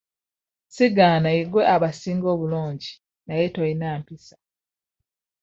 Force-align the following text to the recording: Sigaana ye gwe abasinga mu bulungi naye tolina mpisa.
Sigaana 0.75 1.29
ye 1.37 1.43
gwe 1.51 1.63
abasinga 1.75 2.27
mu 2.31 2.35
bulungi 2.41 2.91
naye 3.27 3.45
tolina 3.53 3.87
mpisa. 4.01 4.35